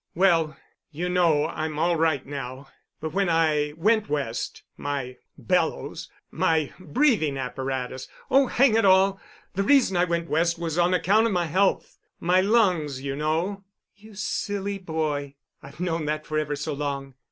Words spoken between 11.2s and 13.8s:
of my health. My lungs, you know——"